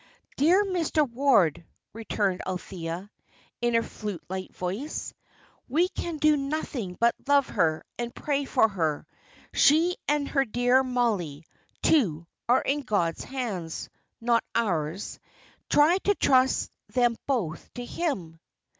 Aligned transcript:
"Dear 0.35 0.65
Mr. 0.65 1.07
Ward," 1.07 1.63
returned 1.93 2.41
Althea, 2.47 3.11
in 3.61 3.75
her 3.75 3.83
flute 3.83 4.23
like 4.29 4.49
voice, 4.51 5.13
"we 5.69 5.89
can 5.89 6.17
do 6.17 6.35
nothing 6.35 6.97
but 6.99 7.13
love 7.27 7.49
her, 7.49 7.83
and 7.99 8.15
pray 8.15 8.45
for 8.45 8.67
her. 8.67 9.05
She 9.53 9.97
and 10.07 10.27
her 10.29 10.43
dear 10.43 10.83
Mollie, 10.83 11.45
too, 11.83 12.25
are 12.49 12.63
in 12.63 12.81
God's 12.81 13.23
hands 13.23 13.91
not 14.19 14.43
ours. 14.55 15.19
Try 15.69 15.99
to 15.99 16.15
trust 16.15 16.71
them 16.89 17.15
both 17.27 17.71
to 17.75 17.85
Him." 17.85 18.39